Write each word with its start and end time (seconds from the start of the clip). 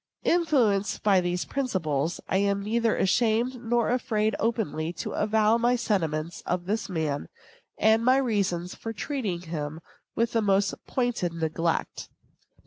Influenced 0.25 1.03
by 1.03 1.21
these 1.21 1.45
principles, 1.45 2.19
I 2.27 2.37
am 2.37 2.63
neither 2.63 2.97
ashamed 2.97 3.61
nor 3.63 3.91
afraid 3.91 4.35
openly 4.39 4.91
to 4.93 5.11
avow 5.11 5.59
my 5.59 5.75
sentiments 5.75 6.41
of 6.43 6.65
this 6.65 6.89
man, 6.89 7.27
and 7.77 8.03
my 8.03 8.17
reasons 8.17 8.73
for 8.73 8.93
treating 8.93 9.41
him 9.41 9.79
with 10.15 10.31
the 10.31 10.41
most 10.41 10.73
pointed 10.87 11.33
neglect. 11.33 12.09